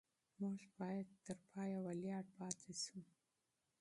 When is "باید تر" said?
0.79-1.37